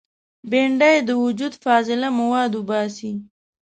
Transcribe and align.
بېنډۍ 0.49 0.95
د 1.07 1.09
وجود 1.23 1.53
فاضله 1.63 2.07
مواد 2.19 2.51
وباسي 2.55 3.11